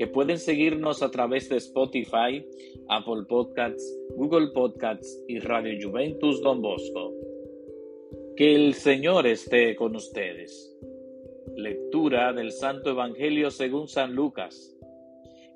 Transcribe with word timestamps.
que 0.00 0.06
pueden 0.06 0.38
seguirnos 0.38 1.02
a 1.02 1.10
través 1.10 1.50
de 1.50 1.58
Spotify, 1.58 2.42
Apple 2.88 3.24
Podcasts, 3.28 3.84
Google 4.16 4.48
Podcasts 4.54 5.22
y 5.28 5.40
Radio 5.40 5.76
Juventus 5.78 6.40
Don 6.40 6.62
Bosco. 6.62 7.12
Que 8.34 8.54
el 8.54 8.72
Señor 8.72 9.26
esté 9.26 9.76
con 9.76 9.94
ustedes. 9.94 10.74
Lectura 11.54 12.32
del 12.32 12.50
Santo 12.50 12.92
Evangelio 12.92 13.50
según 13.50 13.88
San 13.88 14.14
Lucas. 14.14 14.74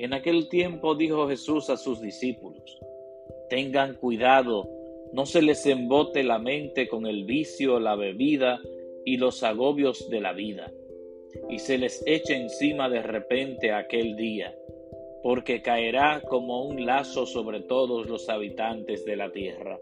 En 0.00 0.12
aquel 0.12 0.48
tiempo 0.48 0.96
dijo 0.96 1.28
Jesús 1.28 1.70
a 1.70 1.76
sus 1.76 2.00
discípulos, 2.00 2.80
Tengan 3.48 3.94
cuidado, 3.94 4.68
no 5.12 5.24
se 5.24 5.40
les 5.40 5.64
embote 5.66 6.24
la 6.24 6.40
mente 6.40 6.88
con 6.88 7.06
el 7.06 7.26
vicio, 7.26 7.78
la 7.78 7.94
bebida 7.94 8.58
y 9.04 9.18
los 9.18 9.44
agobios 9.44 10.10
de 10.10 10.20
la 10.20 10.32
vida, 10.32 10.72
y 11.48 11.58
se 11.58 11.78
les 11.78 12.02
eche 12.06 12.34
encima 12.36 12.88
de 12.88 13.02
repente 13.02 13.72
aquel 13.72 14.16
día, 14.16 14.54
porque 15.22 15.62
caerá 15.62 16.20
como 16.28 16.64
un 16.64 16.84
lazo 16.86 17.26
sobre 17.26 17.60
todos 17.60 18.06
los 18.06 18.28
habitantes 18.28 19.04
de 19.04 19.16
la 19.16 19.30
tierra 19.30 19.78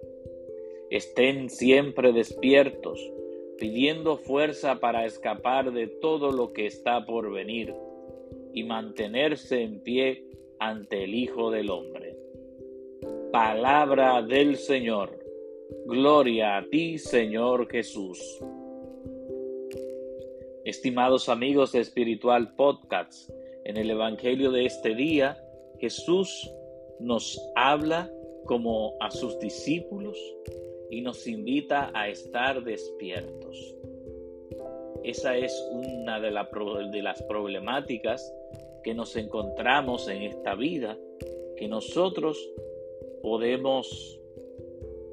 Estén 0.90 1.50
siempre 1.50 2.12
despiertos, 2.12 3.12
pidiendo 3.58 4.16
fuerza 4.16 4.80
para 4.80 5.06
escapar 5.06 5.72
de 5.72 5.86
todo 5.86 6.32
lo 6.32 6.52
que 6.52 6.66
está 6.66 7.06
por 7.06 7.30
venir 7.32 7.72
y 8.52 8.64
mantenerse 8.64 9.62
en 9.62 9.80
pie 9.84 10.24
ante 10.58 11.04
el 11.04 11.14
Hijo 11.14 11.52
del 11.52 11.70
Hombre. 11.70 12.16
Palabra 13.30 14.20
del 14.20 14.56
Señor. 14.56 15.16
Gloria 15.86 16.56
a 16.56 16.66
ti, 16.68 16.98
Señor 16.98 17.68
Jesús. 17.70 18.40
Estimados 20.64 21.30
amigos 21.30 21.72
de 21.72 21.80
Espiritual 21.80 22.54
Podcast, 22.54 23.30
en 23.64 23.78
el 23.78 23.90
Evangelio 23.90 24.50
de 24.50 24.66
este 24.66 24.94
día, 24.94 25.42
Jesús 25.78 26.50
nos 26.98 27.40
habla 27.56 28.12
como 28.44 28.92
a 29.00 29.10
sus 29.10 29.38
discípulos 29.38 30.18
y 30.90 31.00
nos 31.00 31.26
invita 31.26 31.90
a 31.94 32.10
estar 32.10 32.62
despiertos. 32.62 33.74
Esa 35.02 35.34
es 35.34 35.50
una 35.72 36.20
de, 36.20 36.30
de, 36.90 37.02
las 37.02 37.22
problemáticas 37.22 38.30
que 38.84 38.92
nos 38.92 39.16
encontramos 39.16 40.08
en 40.08 40.24
esta 40.24 40.54
vida, 40.56 40.98
que 41.56 41.68
nosotros 41.68 42.38
podemos 43.22 44.20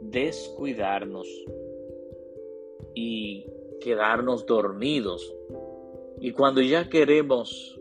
descuidarnos 0.02 1.26
y 2.94 3.45
quedarnos 3.81 4.45
dormidos. 4.45 5.33
Y 6.20 6.31
cuando 6.31 6.61
ya 6.61 6.89
queremos 6.89 7.80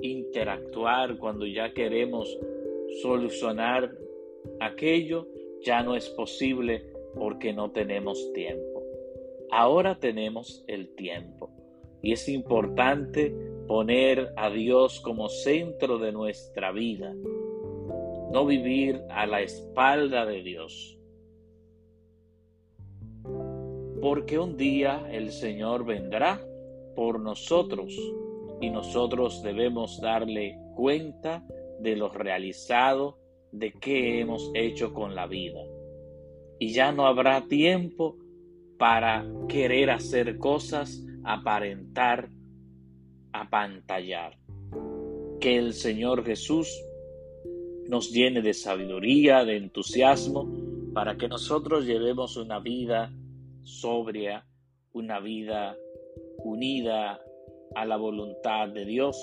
interactuar, 0.00 1.16
cuando 1.18 1.46
ya 1.46 1.72
queremos 1.72 2.36
solucionar 3.02 3.96
aquello, 4.60 5.26
ya 5.62 5.82
no 5.82 5.96
es 5.96 6.08
posible 6.10 6.84
porque 7.14 7.52
no 7.52 7.70
tenemos 7.70 8.32
tiempo. 8.32 8.82
Ahora 9.50 9.98
tenemos 9.98 10.64
el 10.66 10.94
tiempo 10.94 11.50
y 12.02 12.12
es 12.12 12.28
importante 12.28 13.34
poner 13.66 14.32
a 14.36 14.50
Dios 14.50 15.00
como 15.00 15.28
centro 15.28 15.98
de 15.98 16.12
nuestra 16.12 16.72
vida, 16.72 17.14
no 18.32 18.46
vivir 18.46 19.00
a 19.10 19.26
la 19.26 19.42
espalda 19.42 20.26
de 20.26 20.42
Dios. 20.42 20.95
Porque 24.00 24.38
un 24.38 24.56
día 24.56 25.06
el 25.10 25.32
Señor 25.32 25.84
vendrá 25.84 26.40
por 26.94 27.20
nosotros 27.20 27.94
y 28.60 28.70
nosotros 28.70 29.42
debemos 29.42 30.00
darle 30.00 30.58
cuenta 30.74 31.44
de 31.80 31.96
lo 31.96 32.08
realizado 32.08 33.18
de 33.52 33.72
qué 33.72 34.20
hemos 34.20 34.50
hecho 34.54 34.92
con 34.92 35.14
la 35.14 35.26
vida. 35.26 35.60
Y 36.58 36.72
ya 36.72 36.92
no 36.92 37.06
habrá 37.06 37.46
tiempo 37.48 38.16
para 38.78 39.26
querer 39.48 39.90
hacer 39.90 40.38
cosas, 40.38 41.02
aparentar, 41.24 42.28
apantallar. 43.32 44.38
Que 45.40 45.56
el 45.56 45.74
Señor 45.74 46.24
Jesús 46.24 46.68
nos 47.88 48.10
llene 48.10 48.42
de 48.42 48.54
sabiduría, 48.54 49.44
de 49.44 49.56
entusiasmo, 49.56 50.48
para 50.92 51.16
que 51.16 51.28
nosotros 51.28 51.86
llevemos 51.86 52.36
una 52.36 52.58
vida 52.58 53.12
sobria, 53.66 54.46
una 54.92 55.20
vida 55.20 55.76
unida 56.38 57.20
a 57.74 57.84
la 57.84 57.96
voluntad 57.96 58.68
de 58.68 58.84
Dios 58.84 59.16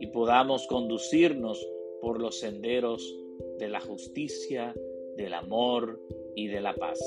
y 0.00 0.08
podamos 0.08 0.66
conducirnos 0.66 1.64
por 2.00 2.20
los 2.20 2.40
senderos 2.40 3.16
de 3.58 3.68
la 3.68 3.80
justicia, 3.80 4.74
del 5.16 5.34
amor 5.34 6.00
y 6.34 6.48
de 6.48 6.60
la 6.60 6.74
paz. 6.74 6.98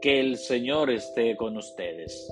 Que 0.00 0.20
el 0.20 0.36
Señor 0.36 0.90
esté 0.90 1.36
con 1.36 1.56
ustedes 1.56 2.30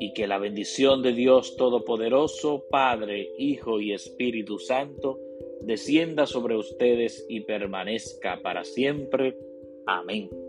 y 0.00 0.12
que 0.12 0.26
la 0.26 0.38
bendición 0.38 1.00
de 1.02 1.12
Dios 1.12 1.56
Todopoderoso, 1.56 2.66
Padre, 2.68 3.30
Hijo 3.38 3.80
y 3.80 3.92
Espíritu 3.92 4.58
Santo, 4.58 5.20
descienda 5.60 6.26
sobre 6.26 6.56
ustedes 6.56 7.24
y 7.28 7.40
permanezca 7.42 8.40
para 8.42 8.64
siempre. 8.64 9.38
Amén. 9.86 10.41